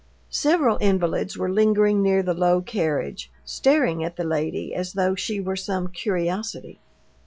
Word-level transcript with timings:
Several 0.31 0.79
invalids 0.81 1.37
were 1.37 1.51
lingering 1.51 2.01
near 2.01 2.23
the 2.23 2.33
low 2.33 2.59
carriage, 2.59 3.31
staring 3.45 4.03
at 4.03 4.15
the 4.15 4.23
lady 4.23 4.73
as 4.73 4.93
though 4.93 5.13
she 5.13 5.39
were 5.39 5.55
some 5.55 5.89
curiosity. 5.89 6.79